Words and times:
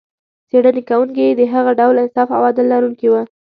څېړنې 0.49 0.81
کوونکي 0.89 1.25
د 1.31 1.41
هغه 1.53 1.71
ډول 1.79 1.95
انصاف 2.03 2.29
او 2.37 2.41
عدل 2.49 2.65
لرونکي 2.73 3.07
و. 3.09 3.13